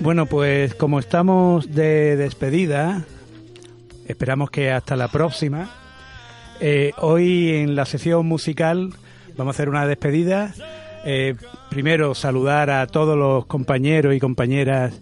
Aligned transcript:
Bueno, 0.00 0.26
pues 0.26 0.74
como 0.74 0.98
estamos 0.98 1.74
de 1.74 2.16
despedida, 2.16 3.04
esperamos 4.08 4.50
que 4.50 4.70
hasta 4.70 4.96
la 4.96 5.08
próxima. 5.08 5.70
Eh, 6.60 6.92
hoy 6.98 7.50
en 7.50 7.76
la 7.76 7.84
sesión 7.84 8.26
musical 8.26 8.94
vamos 9.36 9.54
a 9.54 9.56
hacer 9.56 9.68
una 9.68 9.86
despedida. 9.86 10.54
Eh, 11.04 11.34
primero 11.68 12.14
saludar 12.14 12.70
a 12.70 12.86
todos 12.86 13.16
los 13.16 13.46
compañeros 13.46 14.14
y 14.14 14.20
compañeras 14.20 15.00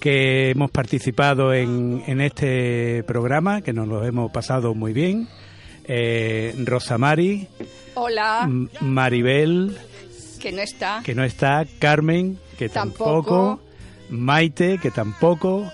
que 0.00 0.50
hemos 0.50 0.70
participado 0.70 1.54
en, 1.54 2.02
en 2.06 2.20
este 2.20 3.04
programa, 3.04 3.62
que 3.62 3.72
nos 3.72 3.86
lo 3.86 4.04
hemos 4.04 4.32
pasado 4.32 4.74
muy 4.74 4.92
bien. 4.92 5.28
Eh, 5.84 6.54
Rosa 6.64 6.96
Mari, 6.98 7.46
Hola, 7.94 8.42
M- 8.44 8.68
Maribel, 8.80 9.76
que 10.40 10.52
no 10.52 10.62
está. 10.62 11.02
que 11.04 11.14
no 11.14 11.24
está, 11.24 11.64
Carmen, 11.78 12.38
que 12.58 12.68
tampoco, 12.68 13.58
Tampoco. 13.58 13.60
Maite, 14.10 14.78
que 14.78 14.90
tampoco, 14.90 15.70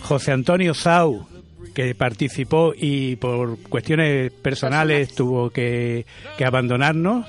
José 0.00 0.32
Antonio 0.32 0.72
Sau, 0.74 1.26
que 1.74 1.94
participó 1.94 2.72
y 2.76 3.16
por 3.16 3.58
cuestiones 3.68 4.30
personales 4.32 5.14
tuvo 5.14 5.50
que, 5.50 6.06
que 6.36 6.44
abandonarnos, 6.44 7.26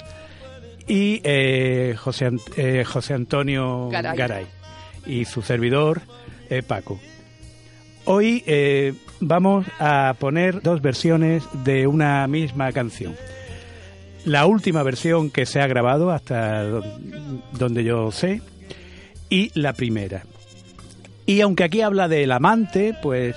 y 0.88 1.22
eh, 1.24 1.96
José, 1.98 2.30
eh, 2.58 2.84
José 2.86 3.14
Antonio 3.14 3.90
Garay. 3.90 4.18
Garay. 4.18 4.46
y 5.06 5.26
su 5.26 5.42
servidor 5.42 6.02
eh, 6.50 6.62
Paco. 6.62 7.00
Hoy 8.06 8.44
eh, 8.46 8.94
vamos 9.20 9.66
a 9.80 10.16
poner 10.20 10.62
dos 10.62 10.82
versiones 10.82 11.44
de 11.64 11.88
una 11.88 12.28
misma 12.28 12.72
canción 12.72 13.16
la 14.26 14.46
última 14.46 14.84
versión 14.84 15.30
que 15.30 15.46
se 15.46 15.60
ha 15.60 15.68
grabado 15.68 16.10
hasta 16.10 16.64
do- 16.64 16.84
donde 17.52 17.84
yo 17.84 18.10
sé 18.12 18.42
y 19.30 19.52
la 19.54 19.74
primera. 19.74 20.24
Y 21.26 21.42
aunque 21.42 21.66
aquí 21.66 21.82
habla 21.82 22.08
del 22.08 22.32
amante, 22.32 22.96
pues 23.02 23.36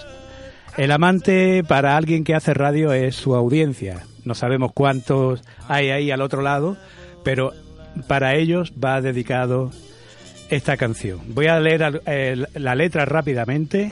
el 0.77 0.93
amante 0.93 1.65
para 1.65 1.97
alguien 1.97 2.23
que 2.23 2.37
hace 2.37 2.55
radio 2.55 2.93
es 2.93 3.17
su 3.17 3.35
audiencia. 3.35 4.05
No 4.25 4.37
sabemos 4.37 4.71
cuántos 4.73 5.43
hay 5.67 5.91
ahí 5.91 6.13
al 6.13 6.21
otro 6.21 6.41
lado, 6.41 6.77
pero 7.25 7.53
para 8.07 8.37
ellos 8.37 8.73
va 8.75 9.01
dedicado 9.01 9.73
esta 10.51 10.77
canción. 10.77 11.19
Voy 11.35 11.47
a 11.49 11.59
leer 11.59 12.49
la 12.55 12.75
letra 12.77 13.07
rápidamente 13.07 13.91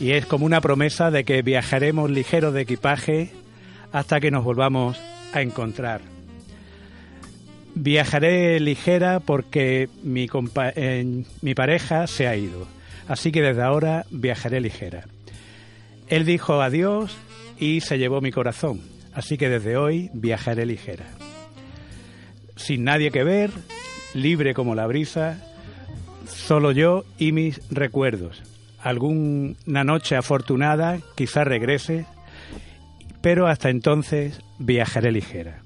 y 0.00 0.12
es 0.12 0.26
como 0.26 0.46
una 0.46 0.60
promesa 0.60 1.10
de 1.10 1.24
que 1.24 1.42
viajaremos 1.42 2.10
ligeros 2.10 2.54
de 2.54 2.62
equipaje 2.62 3.30
hasta 3.92 4.20
que 4.20 4.30
nos 4.30 4.44
volvamos 4.44 4.98
a 5.32 5.42
encontrar. 5.42 6.00
Viajaré 7.74 8.58
ligera 8.60 9.20
porque 9.20 9.88
mi, 10.02 10.26
compa- 10.28 10.72
eh, 10.74 11.24
mi 11.42 11.54
pareja 11.54 12.06
se 12.06 12.26
ha 12.26 12.34
ido, 12.36 12.66
así 13.06 13.30
que 13.30 13.40
desde 13.42 13.62
ahora 13.62 14.04
viajaré 14.10 14.60
ligera. 14.60 15.04
Él 16.08 16.24
dijo 16.24 16.60
adiós 16.60 17.16
y 17.58 17.80
se 17.80 17.98
llevó 17.98 18.20
mi 18.20 18.32
corazón, 18.32 18.80
así 19.12 19.36
que 19.38 19.48
desde 19.48 19.76
hoy 19.76 20.10
viajaré 20.12 20.66
ligera. 20.66 21.04
Sin 22.56 22.82
nadie 22.84 23.12
que 23.12 23.22
ver, 23.22 23.50
libre 24.14 24.54
como 24.54 24.74
la 24.74 24.86
brisa, 24.86 25.38
solo 26.26 26.72
yo 26.72 27.04
y 27.18 27.30
mis 27.32 27.60
recuerdos. 27.70 28.42
Alguna 28.82 29.84
noche 29.84 30.16
afortunada 30.16 30.98
quizá 31.16 31.44
regrese, 31.44 32.06
pero 33.20 33.46
hasta 33.46 33.70
entonces 33.70 34.40
viajaré 34.58 35.12
ligera. 35.12 35.62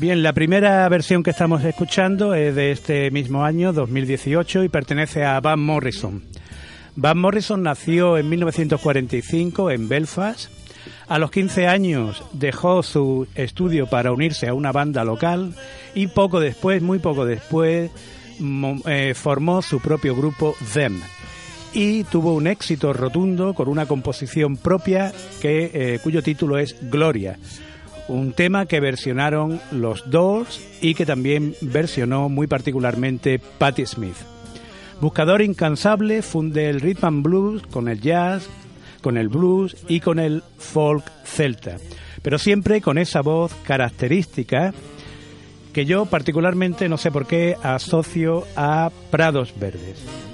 Bien, 0.00 0.22
la 0.22 0.32
primera 0.32 0.88
versión 0.88 1.22
que 1.22 1.28
estamos 1.28 1.62
escuchando 1.62 2.32
es 2.32 2.54
de 2.54 2.70
este 2.70 3.10
mismo 3.10 3.44
año, 3.44 3.74
2018, 3.74 4.64
y 4.64 4.70
pertenece 4.70 5.26
a 5.26 5.38
Van 5.40 5.60
Morrison. 5.60 6.22
Van 6.96 7.18
Morrison 7.18 7.62
nació 7.62 8.16
en 8.16 8.30
1945 8.30 9.70
en 9.70 9.90
Belfast. 9.90 10.50
A 11.06 11.18
los 11.18 11.30
15 11.30 11.66
años 11.66 12.24
dejó 12.32 12.82
su 12.82 13.28
estudio 13.34 13.88
para 13.88 14.10
unirse 14.10 14.48
a 14.48 14.54
una 14.54 14.72
banda 14.72 15.04
local 15.04 15.54
y 15.94 16.06
poco 16.06 16.40
después, 16.40 16.80
muy 16.80 16.98
poco 16.98 17.26
después, 17.26 17.90
eh, 18.86 19.12
formó 19.14 19.60
su 19.60 19.80
propio 19.80 20.16
grupo 20.16 20.54
Them 20.72 20.98
y 21.74 22.04
tuvo 22.04 22.32
un 22.32 22.46
éxito 22.46 22.94
rotundo 22.94 23.52
con 23.52 23.68
una 23.68 23.84
composición 23.84 24.56
propia 24.56 25.12
que, 25.42 25.70
eh, 25.74 25.98
cuyo 26.02 26.22
título 26.22 26.56
es 26.56 26.90
Gloria, 26.90 27.38
un 28.10 28.32
tema 28.32 28.66
que 28.66 28.80
versionaron 28.80 29.60
los 29.70 30.10
Doors 30.10 30.60
y 30.80 30.94
que 30.94 31.06
también 31.06 31.54
versionó 31.60 32.28
muy 32.28 32.46
particularmente 32.46 33.38
Patti 33.38 33.86
Smith. 33.86 34.16
Buscador 35.00 35.42
incansable 35.42 36.22
funde 36.22 36.68
el 36.68 36.80
rhythm 36.80 37.06
and 37.06 37.22
blues 37.22 37.62
con 37.70 37.88
el 37.88 38.00
jazz, 38.00 38.48
con 39.00 39.16
el 39.16 39.28
blues 39.28 39.76
y 39.88 40.00
con 40.00 40.18
el 40.18 40.42
folk 40.58 41.04
celta, 41.24 41.76
pero 42.22 42.38
siempre 42.38 42.80
con 42.80 42.98
esa 42.98 43.22
voz 43.22 43.54
característica 43.64 44.74
que 45.72 45.86
yo 45.86 46.06
particularmente 46.06 46.88
no 46.88 46.98
sé 46.98 47.10
por 47.10 47.26
qué 47.26 47.56
asocio 47.62 48.44
a 48.56 48.90
Prados 49.10 49.54
Verdes. 49.58 50.29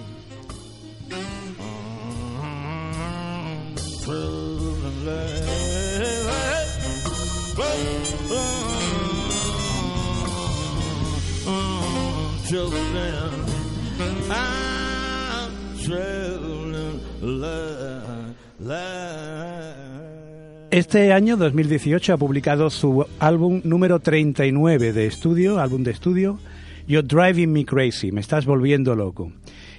Este 20.70 21.12
año 21.12 21.36
2018 21.36 22.14
ha 22.14 22.16
publicado 22.16 22.70
su 22.70 23.04
álbum 23.18 23.62
número 23.64 23.98
39 23.98 24.92
de 24.92 25.06
estudio, 25.06 25.58
álbum 25.58 25.82
de 25.82 25.90
estudio, 25.90 26.38
You're 26.86 27.08
Driving 27.08 27.50
Me 27.50 27.64
Crazy, 27.64 28.12
me 28.12 28.20
estás 28.20 28.46
volviendo 28.46 28.94
loco. 28.94 29.32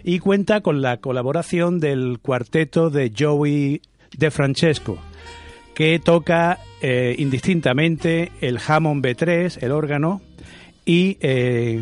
Y 0.04 0.20
cuenta 0.20 0.60
con 0.60 0.82
la 0.82 0.98
colaboración 0.98 1.80
del 1.80 2.20
cuarteto 2.22 2.90
de 2.90 3.14
Joey 3.18 3.82
De 4.18 4.30
Francesco, 4.30 4.98
que 5.74 6.00
toca 6.00 6.60
eh, 6.82 7.16
indistintamente 7.18 8.30
el 8.42 8.60
Hammond 8.68 9.06
B3, 9.06 9.64
el 9.64 9.72
órgano, 9.72 10.22
y 10.86 11.18
eh, 11.22 11.82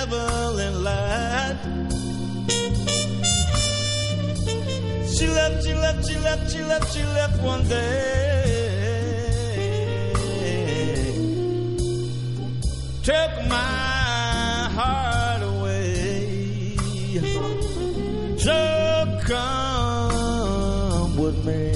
left, 5.93 6.07
she 6.07 6.17
left, 6.19 6.51
she 6.51 6.63
left, 6.63 6.93
she 6.93 7.03
left, 7.03 7.41
one 7.41 7.67
day. 7.67 8.91
Took 13.03 13.31
my 13.47 14.69
heart 14.77 15.41
away. 15.43 16.75
So 18.37 19.19
come 19.25 21.17
with 21.17 21.45
me. 21.45 21.71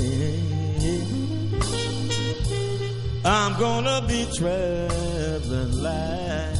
I'm 3.25 3.59
gonna 3.59 4.01
be 4.07 4.27
traveling 4.37 5.71
light. 5.81 6.54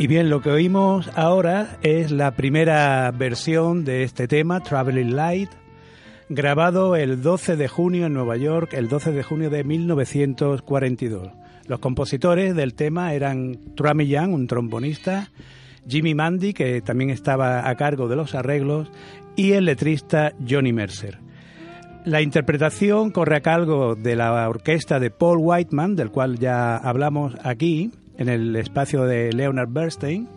Y 0.00 0.06
bien, 0.06 0.30
lo 0.30 0.40
que 0.40 0.50
oímos 0.50 1.10
ahora 1.16 1.76
es 1.82 2.12
la 2.12 2.30
primera 2.30 3.10
versión 3.10 3.84
de 3.84 4.04
este 4.04 4.28
tema, 4.28 4.60
Traveling 4.60 5.16
Light, 5.16 5.50
grabado 6.28 6.94
el 6.94 7.20
12 7.20 7.56
de 7.56 7.66
junio 7.66 8.06
en 8.06 8.12
Nueva 8.14 8.36
York, 8.36 8.74
el 8.74 8.88
12 8.88 9.10
de 9.10 9.24
junio 9.24 9.50
de 9.50 9.64
1942. 9.64 11.32
Los 11.66 11.80
compositores 11.80 12.54
del 12.54 12.74
tema 12.74 13.12
eran 13.12 13.74
Trami 13.74 14.06
Young, 14.06 14.34
un 14.34 14.46
trombonista, 14.46 15.32
Jimmy 15.88 16.14
Mandy, 16.14 16.52
que 16.52 16.80
también 16.80 17.10
estaba 17.10 17.68
a 17.68 17.74
cargo 17.74 18.06
de 18.06 18.14
los 18.14 18.36
arreglos, 18.36 18.92
y 19.34 19.54
el 19.54 19.64
letrista 19.64 20.32
Johnny 20.48 20.72
Mercer. 20.72 21.18
La 22.04 22.22
interpretación 22.22 23.10
corre 23.10 23.34
a 23.34 23.40
cargo 23.40 23.96
de 23.96 24.14
la 24.14 24.48
orquesta 24.48 25.00
de 25.00 25.10
Paul 25.10 25.38
Whiteman, 25.40 25.96
del 25.96 26.12
cual 26.12 26.38
ya 26.38 26.76
hablamos 26.76 27.34
aquí, 27.42 27.90
en 28.18 28.28
el 28.28 28.54
espacio 28.56 29.04
de 29.04 29.32
Leonard 29.32 29.70
Bernstein. 29.70 30.28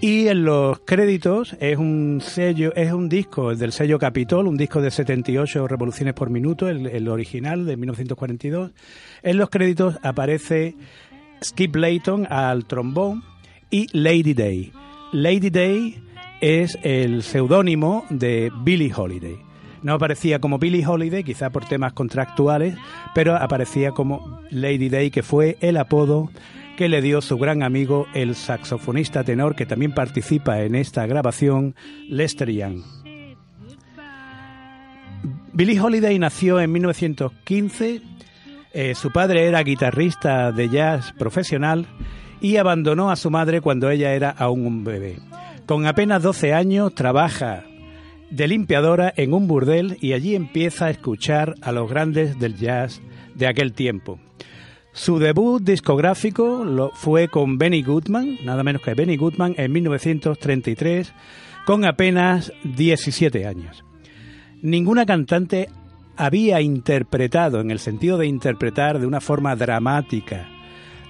Y 0.00 0.28
en 0.28 0.44
los 0.44 0.80
créditos 0.80 1.56
es 1.60 1.78
un 1.78 2.20
sello, 2.20 2.74
es 2.74 2.92
un 2.92 3.08
disco 3.08 3.54
del 3.54 3.72
sello 3.72 3.98
Capitol, 3.98 4.48
un 4.48 4.56
disco 4.56 4.82
de 4.82 4.90
78 4.90 5.68
revoluciones 5.68 6.14
por 6.14 6.30
minuto, 6.30 6.68
el, 6.68 6.86
el 6.86 7.08
original 7.08 7.64
de 7.64 7.76
1942. 7.76 8.72
En 9.22 9.38
los 9.38 9.48
créditos 9.50 9.98
aparece 10.02 10.74
Skip 11.42 11.76
Layton 11.76 12.26
al 12.28 12.66
trombón 12.66 13.22
y 13.70 13.86
Lady 13.96 14.34
Day. 14.34 14.72
Lady 15.12 15.50
Day 15.50 16.02
es 16.40 16.78
el 16.82 17.22
seudónimo 17.22 18.04
de 18.10 18.50
Billie 18.62 18.92
Holiday. 18.94 19.53
No 19.84 19.92
aparecía 19.92 20.38
como 20.38 20.58
Billie 20.58 20.84
Holiday, 20.84 21.22
quizá 21.22 21.50
por 21.50 21.66
temas 21.66 21.92
contractuales, 21.92 22.74
pero 23.14 23.36
aparecía 23.36 23.90
como 23.90 24.40
Lady 24.50 24.88
Day, 24.88 25.10
que 25.10 25.22
fue 25.22 25.58
el 25.60 25.76
apodo 25.76 26.30
que 26.78 26.88
le 26.88 27.02
dio 27.02 27.20
su 27.20 27.36
gran 27.36 27.62
amigo 27.62 28.06
el 28.14 28.34
saxofonista 28.34 29.24
tenor 29.24 29.54
que 29.54 29.66
también 29.66 29.92
participa 29.92 30.62
en 30.62 30.74
esta 30.74 31.06
grabación, 31.06 31.74
Lester 32.08 32.50
Young. 32.50 32.82
Billie 35.52 35.78
Holiday 35.78 36.18
nació 36.18 36.60
en 36.60 36.72
1915, 36.72 38.00
eh, 38.72 38.94
su 38.94 39.12
padre 39.12 39.46
era 39.46 39.62
guitarrista 39.62 40.50
de 40.50 40.70
jazz 40.70 41.12
profesional 41.12 41.86
y 42.40 42.56
abandonó 42.56 43.10
a 43.10 43.16
su 43.16 43.30
madre 43.30 43.60
cuando 43.60 43.90
ella 43.90 44.14
era 44.14 44.30
aún 44.30 44.66
un 44.66 44.82
bebé. 44.82 45.18
Con 45.66 45.86
apenas 45.86 46.22
12 46.22 46.54
años 46.54 46.94
trabaja 46.94 47.64
de 48.30 48.48
limpiadora 48.48 49.12
en 49.16 49.32
un 49.32 49.46
burdel 49.46 49.96
y 50.00 50.12
allí 50.12 50.34
empieza 50.34 50.86
a 50.86 50.90
escuchar 50.90 51.54
a 51.62 51.72
los 51.72 51.88
grandes 51.88 52.38
del 52.38 52.56
jazz 52.56 53.00
de 53.34 53.46
aquel 53.46 53.72
tiempo. 53.72 54.18
Su 54.92 55.18
debut 55.18 55.62
discográfico 55.62 56.64
lo 56.64 56.90
fue 56.94 57.28
con 57.28 57.58
Benny 57.58 57.82
Goodman, 57.82 58.38
nada 58.44 58.62
menos 58.62 58.80
que 58.80 58.94
Benny 58.94 59.16
Goodman, 59.16 59.54
en 59.56 59.72
1933, 59.72 61.12
con 61.66 61.84
apenas 61.84 62.52
17 62.62 63.46
años. 63.46 63.84
Ninguna 64.62 65.04
cantante 65.04 65.68
había 66.16 66.60
interpretado, 66.60 67.60
en 67.60 67.70
el 67.70 67.80
sentido 67.80 68.18
de 68.18 68.26
interpretar 68.26 69.00
de 69.00 69.06
una 69.06 69.20
forma 69.20 69.56
dramática, 69.56 70.48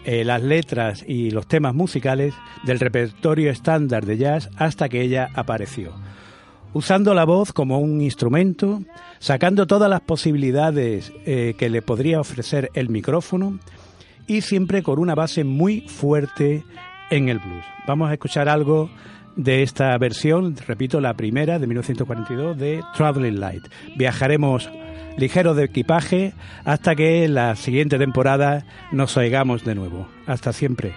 eh, 0.04 0.24
las 0.24 0.42
letras 0.42 1.04
y 1.06 1.30
los 1.30 1.46
temas 1.46 1.74
musicales 1.74 2.34
del 2.64 2.80
repertorio 2.80 3.50
estándar 3.50 4.04
de 4.06 4.18
jazz 4.18 4.50
hasta 4.56 4.88
que 4.88 5.02
ella 5.02 5.28
apareció 5.34 5.94
usando 6.74 7.14
la 7.14 7.24
voz 7.24 7.52
como 7.52 7.78
un 7.78 8.00
instrumento, 8.00 8.82
sacando 9.18 9.66
todas 9.66 9.88
las 9.88 10.02
posibilidades 10.02 11.12
eh, 11.24 11.54
que 11.56 11.70
le 11.70 11.80
podría 11.80 12.20
ofrecer 12.20 12.70
el 12.74 12.90
micrófono 12.90 13.58
y 14.26 14.42
siempre 14.42 14.82
con 14.82 14.98
una 14.98 15.14
base 15.14 15.44
muy 15.44 15.82
fuerte 15.82 16.64
en 17.10 17.28
el 17.28 17.38
blues. 17.38 17.64
Vamos 17.86 18.10
a 18.10 18.12
escuchar 18.12 18.48
algo 18.48 18.90
de 19.36 19.62
esta 19.62 19.96
versión, 19.98 20.56
repito, 20.66 21.00
la 21.00 21.14
primera 21.14 21.58
de 21.58 21.66
1942 21.66 22.58
de 22.58 22.82
Traveling 22.96 23.40
Light. 23.40 23.64
Viajaremos 23.96 24.70
ligeros 25.16 25.56
de 25.56 25.64
equipaje 25.64 26.34
hasta 26.64 26.94
que 26.94 27.24
en 27.24 27.34
la 27.34 27.56
siguiente 27.56 27.98
temporada 27.98 28.64
nos 28.92 29.16
oigamos 29.16 29.64
de 29.64 29.74
nuevo. 29.74 30.08
Hasta 30.26 30.52
siempre. 30.52 30.92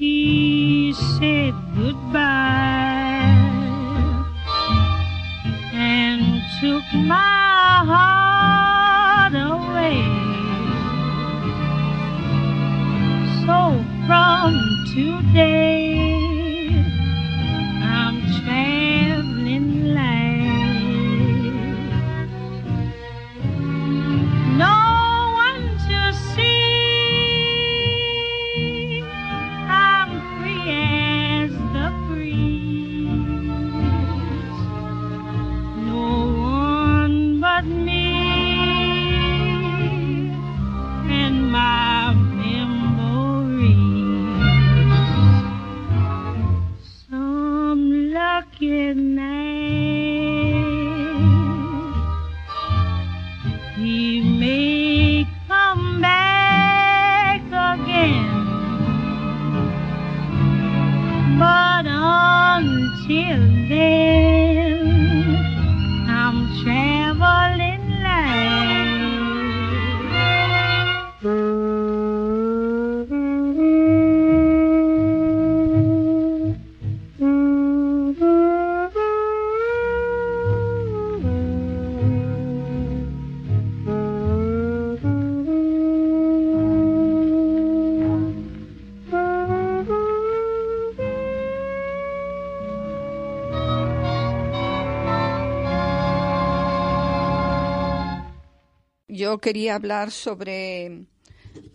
he 0.00 0.94
said 0.94 1.52
goodbye 1.76 2.22
and 5.74 6.42
took 6.58 6.82
my 7.06 7.84
heart 7.92 9.34
away. 9.34 10.00
So 13.44 13.84
from 14.06 14.54
today. 14.94 15.79
e 53.82 54.29
quería 99.38 99.74
hablar 99.74 100.10
sobre 100.10 101.04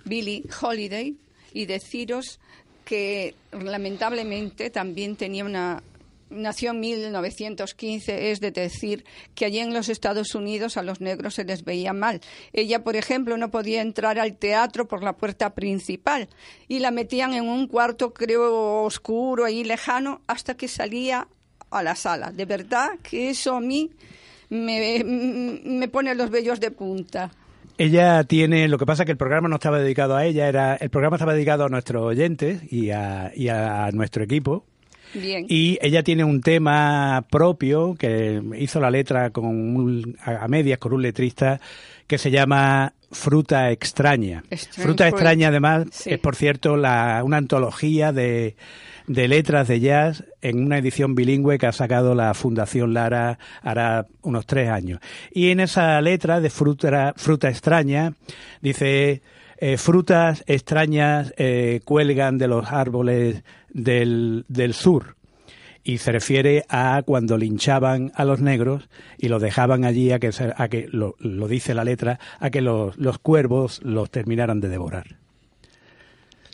Billie 0.05 0.43
Holiday 0.61 1.17
y 1.53 1.65
deciros 1.65 2.39
que 2.83 3.35
lamentablemente 3.51 4.69
también 4.69 5.15
tenía 5.15 5.45
una 5.45 5.81
nació 6.29 6.71
en 6.71 6.79
1915, 6.79 8.31
es 8.31 8.39
de 8.39 8.51
decir 8.51 9.05
que 9.35 9.45
allí 9.45 9.59
en 9.59 9.73
los 9.73 9.89
Estados 9.89 10.35
Unidos 10.35 10.77
a 10.77 10.83
los 10.83 11.01
negros 11.01 11.35
se 11.35 11.45
les 11.45 11.63
veía 11.63 11.93
mal. 11.93 12.21
Ella, 12.53 12.83
por 12.83 12.95
ejemplo, 12.95 13.37
no 13.37 13.51
podía 13.51 13.81
entrar 13.81 14.19
al 14.19 14.35
teatro 14.35 14.87
por 14.87 15.03
la 15.03 15.13
puerta 15.13 15.53
principal 15.53 16.27
y 16.67 16.79
la 16.79 16.91
metían 16.91 17.33
en 17.33 17.47
un 17.47 17.67
cuarto, 17.67 18.13
creo, 18.13 18.83
oscuro, 18.83 19.45
ahí 19.45 19.63
lejano, 19.63 20.21
hasta 20.27 20.55
que 20.55 20.67
salía 20.67 21.27
a 21.69 21.83
la 21.83 21.95
sala. 21.95 22.31
De 22.31 22.45
verdad 22.45 22.91
que 23.03 23.29
eso 23.29 23.55
a 23.55 23.61
mí 23.61 23.91
me, 24.49 25.03
me 25.03 25.87
pone 25.87 26.15
los 26.15 26.29
vellos 26.29 26.59
de 26.59 26.71
punta. 26.71 27.31
Ella 27.77 28.23
tiene, 28.23 28.67
lo 28.67 28.77
que 28.77 28.85
pasa 28.85 29.03
es 29.03 29.05
que 29.05 29.11
el 29.11 29.17
programa 29.17 29.49
no 29.49 29.55
estaba 29.55 29.79
dedicado 29.79 30.15
a 30.15 30.25
ella, 30.25 30.47
era 30.47 30.75
el 30.75 30.89
programa 30.89 31.17
estaba 31.17 31.33
dedicado 31.33 31.65
a 31.65 31.69
nuestros 31.69 32.03
oyentes 32.03 32.61
y 32.71 32.91
a, 32.91 33.31
y 33.35 33.49
a 33.49 33.89
nuestro 33.91 34.23
equipo, 34.23 34.65
y 35.13 35.77
ella 35.81 36.03
tiene 36.03 36.23
un 36.23 36.41
tema 36.41 37.25
propio 37.29 37.95
que 37.95 38.41
hizo 38.57 38.79
la 38.79 38.91
letra 38.91 39.29
con 39.29 40.15
a 40.23 40.47
medias 40.47 40.77
con 40.77 40.93
un 40.93 41.01
letrista 41.01 41.61
que 42.07 42.17
se 42.17 42.31
llama 42.31 42.93
Fruta 43.11 43.71
Extraña. 43.71 44.43
Fruta 44.71 45.07
Extraña, 45.07 45.47
además, 45.49 46.05
es 46.05 46.19
por 46.19 46.35
cierto 46.35 46.75
la, 46.75 47.21
una 47.23 47.37
antología 47.37 48.11
de, 48.11 48.55
de 49.07 49.27
letras 49.27 49.67
de 49.67 49.79
jazz 49.79 50.23
en 50.41 50.63
una 50.63 50.77
edición 50.77 51.15
bilingüe 51.15 51.57
que 51.57 51.67
ha 51.67 51.71
sacado 51.71 52.15
la 52.15 52.33
Fundación 52.33 52.93
Lara 52.93 53.37
hará 53.61 54.07
unos 54.21 54.45
tres 54.45 54.69
años. 54.69 54.99
Y 55.31 55.49
en 55.51 55.59
esa 55.59 55.99
letra 56.01 56.39
de 56.39 56.49
Fruta, 56.49 57.13
fruta 57.15 57.49
Extraña 57.49 58.13
dice 58.61 59.21
eh, 59.57 59.77
frutas 59.77 60.43
extrañas 60.47 61.33
eh, 61.37 61.79
cuelgan 61.85 62.37
de 62.37 62.47
los 62.47 62.71
árboles 62.71 63.43
del, 63.69 64.45
del 64.49 64.73
sur 64.73 65.15
y 65.83 65.99
se 65.99 66.11
refiere 66.11 66.65
a 66.67 67.03
cuando 67.05 67.37
linchaban 67.37 68.11
a 68.15 68.25
los 68.25 68.41
negros 68.41 68.89
y 69.17 69.29
los 69.29 69.41
dejaban 69.41 69.85
allí 69.85 70.11
a 70.11 70.19
que, 70.19 70.31
a 70.57 70.67
que 70.67 70.87
lo, 70.91 71.15
lo 71.19 71.47
dice 71.47 71.73
la 71.73 71.83
letra, 71.83 72.19
a 72.39 72.49
que 72.49 72.61
los, 72.61 72.97
los 72.97 73.19
cuervos 73.19 73.81
los 73.83 74.09
terminaran 74.09 74.59
de 74.59 74.69
devorar 74.69 75.24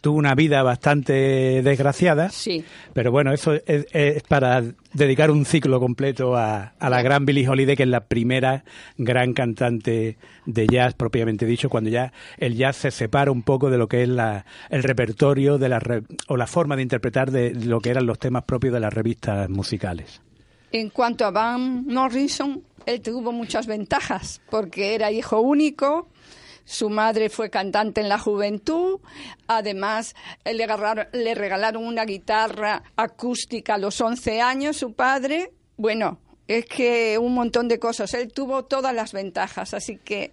tuvo 0.02 0.18
una 0.18 0.36
vida 0.36 0.64
bastante 0.64 1.62
desgraciada. 1.62 2.30
Sí. 2.30 2.66
Pero 2.94 3.12
bueno, 3.12 3.32
eso 3.32 3.54
es, 3.66 3.86
para 4.28 4.64
dedicar 4.94 5.32
un 5.32 5.46
ciclo 5.46 5.80
completo 5.80 6.36
a, 6.36 6.74
la 6.80 7.02
gran 7.02 7.26
Billie 7.26 7.48
Holiday, 7.48 7.76
que 7.76 7.84
es 7.84 7.90
la 7.90 8.06
primera 8.06 8.64
gran 8.98 9.34
cantante 9.34 10.18
de 10.46 10.68
jazz 10.68 10.96
propiamente 10.96 11.46
dicho, 11.46 11.70
cuando 11.70 11.90
ya 11.90 12.12
el 12.38 12.56
jazz 12.56 12.78
se 12.78 12.92
separa 12.92 13.32
un 13.32 13.44
poco 13.44 13.70
de 13.70 13.78
lo 13.78 13.88
que 13.88 14.04
es 14.04 14.10
la, 14.10 14.46
el 14.70 14.84
repertorio 14.84 15.58
de 15.58 15.70
la, 15.70 15.80
o 16.28 16.36
la 16.36 16.48
forma 16.48 16.76
de 16.76 16.82
interpretar 16.82 17.32
de 17.32 17.54
lo 17.54 17.80
que 17.80 17.92
eran 17.92 18.06
los 18.06 18.20
temas 18.20 18.44
propios 18.44 18.74
de 18.74 18.80
las 18.80 18.94
revistas 18.94 19.50
musicales. 19.50 20.22
En 20.72 20.90
cuanto 20.90 21.26
a 21.26 21.32
Van 21.32 21.86
Morrison, 21.86 22.64
él 22.86 23.02
tuvo 23.02 23.32
muchas 23.32 23.68
ventajas, 23.68 24.42
porque 24.50 24.96
era 24.96 25.12
hijo 25.12 25.42
único, 25.42 26.08
su 26.72 26.90
madre 26.90 27.30
fue 27.30 27.50
cantante 27.50 28.00
en 28.00 28.08
la 28.08 28.18
juventud, 28.18 29.00
además 29.48 30.16
le, 30.46 30.66
le 31.12 31.36
regalaron 31.36 31.86
una 31.86 32.06
guitarra 32.06 32.82
acústica 32.96 33.76
a 33.76 33.78
los 33.78 34.00
11 34.00 34.42
años, 34.42 34.78
su 34.78 34.94
padre. 34.94 35.52
Bueno, 35.76 36.20
es 36.48 36.66
que 36.66 37.18
un 37.18 37.34
montón 37.34 37.68
de 37.68 37.78
cosas. 37.78 38.14
Él 38.14 38.32
tuvo 38.32 38.64
todas 38.64 38.96
las 38.96 39.12
ventajas, 39.12 39.74
así 39.74 39.98
que 39.98 40.32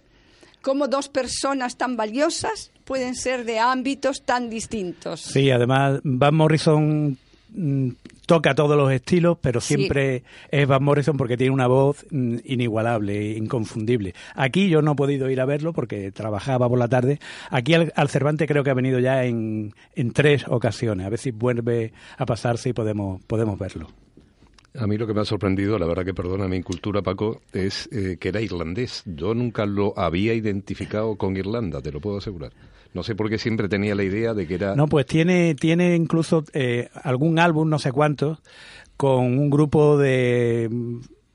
como 0.61 0.87
dos 0.87 1.09
personas 1.09 1.75
tan 1.75 1.97
valiosas 1.97 2.71
pueden 2.85 3.15
ser 3.15 3.43
de 3.43 3.59
ámbitos 3.59 4.23
tan 4.23 4.49
distintos. 4.49 5.19
Sí, 5.19 5.51
además 5.51 5.99
Van 6.03 6.35
Morrison 6.35 7.17
mm, 7.49 7.89
toca 8.29 8.53
todos 8.53 8.77
los 8.77 8.91
estilos, 8.91 9.39
pero 9.41 9.59
siempre 9.59 10.21
es 10.51 10.67
Van 10.67 10.83
Morrison 10.83 11.17
porque 11.17 11.35
tiene 11.35 11.51
una 11.51 11.65
voz 11.65 12.05
mm, 12.11 12.37
inigualable, 12.45 13.31
inconfundible. 13.31 14.13
Aquí 14.35 14.69
yo 14.69 14.83
no 14.83 14.91
he 14.91 14.95
podido 14.95 15.31
ir 15.31 15.41
a 15.41 15.45
verlo 15.45 15.73
porque 15.73 16.11
trabajaba 16.11 16.69
por 16.69 16.77
la 16.77 16.87
tarde. 16.87 17.17
Aquí 17.49 17.73
al, 17.73 18.09
Cervantes 18.09 18.47
creo 18.47 18.63
que 18.63 18.69
ha 18.69 18.75
venido 18.75 18.99
ya 18.99 19.25
en, 19.25 19.73
en 19.95 20.11
tres 20.13 20.45
ocasiones. 20.47 21.07
A 21.07 21.09
ver 21.09 21.17
si 21.17 21.31
vuelve 21.31 21.91
a 22.19 22.27
pasarse 22.27 22.69
y 22.69 22.73
podemos, 22.73 23.19
podemos 23.23 23.57
verlo. 23.57 23.87
A 24.77 24.85
mí 24.85 24.97
lo 24.97 25.07
que 25.07 25.13
me 25.13 25.21
ha 25.21 25.25
sorprendido, 25.25 25.79
la 25.79 25.87
verdad 25.87 26.05
que 26.05 26.13
perdona 26.13 26.47
mi 26.47 26.61
cultura, 26.61 27.01
Paco, 27.01 27.41
es 27.53 27.89
eh, 27.91 28.17
que 28.19 28.29
era 28.29 28.41
irlandés. 28.41 29.03
Yo 29.05 29.33
nunca 29.33 29.65
lo 29.65 29.97
había 29.97 30.33
identificado 30.33 31.15
con 31.15 31.35
Irlanda, 31.37 31.81
te 31.81 31.91
lo 31.91 31.99
puedo 31.99 32.17
asegurar. 32.17 32.51
No 32.93 33.03
sé 33.03 33.15
por 33.15 33.29
qué 33.29 33.37
siempre 33.37 33.67
tenía 33.67 33.95
la 33.95 34.03
idea 34.03 34.33
de 34.33 34.47
que 34.47 34.55
era... 34.55 34.75
No, 34.75 34.87
pues 34.87 35.05
tiene, 35.05 35.55
tiene 35.55 35.95
incluso 35.95 36.43
eh, 36.53 36.89
algún 37.03 37.39
álbum, 37.39 37.69
no 37.69 37.79
sé 37.79 37.91
cuántos, 37.91 38.39
con 38.97 39.39
un 39.39 39.49
grupo 39.49 39.97
de 39.97 40.69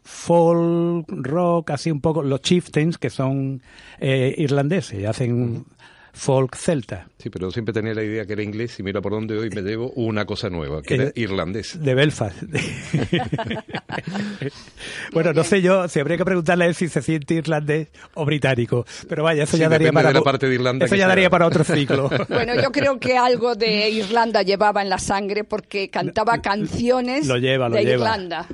folk, 0.02 1.06
rock, 1.08 1.70
así 1.70 1.90
un 1.90 2.00
poco, 2.00 2.22
los 2.22 2.40
Chieftains, 2.40 2.98
que 2.98 3.10
son 3.10 3.62
eh, 3.98 4.34
irlandeses, 4.36 5.06
hacen 5.06 5.64
folk 6.14 6.56
celta. 6.56 7.08
Sí, 7.18 7.28
pero 7.28 7.50
siempre 7.50 7.74
tenía 7.74 7.92
la 7.92 8.02
idea 8.02 8.24
que 8.24 8.32
era 8.32 8.42
inglés 8.42 8.78
y 8.78 8.82
mira 8.82 9.00
por 9.00 9.12
dónde 9.12 9.36
hoy 9.36 9.50
me 9.50 9.62
debo 9.62 9.90
una 9.90 10.24
cosa 10.24 10.48
nueva, 10.48 10.80
que 10.82 10.94
era 10.94 11.12
irlandés. 11.14 11.78
De 11.82 11.94
Belfast. 11.94 12.42
bueno, 15.12 15.32
no 15.32 15.44
sé 15.44 15.60
yo, 15.60 15.88
si 15.88 16.00
habría 16.00 16.16
que 16.16 16.24
preguntarle 16.24 16.64
a 16.64 16.68
él 16.68 16.74
si 16.74 16.88
se 16.88 17.02
siente 17.02 17.34
irlandés 17.34 17.88
o 18.14 18.24
británico, 18.24 18.86
pero 19.08 19.24
vaya, 19.24 19.42
eso 19.44 19.56
ya 19.56 19.68
daría 19.68 19.92
para 19.92 20.12
la 20.12 20.22
parte 20.22 20.48
de 20.48 20.54
Irlanda 20.54 20.86
eso 20.86 20.96
ya 20.96 21.08
daría 21.08 21.28
para 21.28 21.46
otro 21.46 21.64
ciclo. 21.64 22.08
bueno, 22.28 22.54
yo 22.62 22.70
creo 22.70 22.98
que 22.98 23.16
algo 23.18 23.54
de 23.54 23.90
Irlanda 23.90 24.42
llevaba 24.42 24.82
en 24.82 24.88
la 24.88 24.98
sangre 24.98 25.44
porque 25.44 25.90
cantaba 25.90 26.40
canciones 26.40 27.26
lo 27.26 27.36
lleva, 27.38 27.68
lo 27.68 27.76
de 27.76 27.84
lleva. 27.84 27.94
Irlanda. 27.94 28.46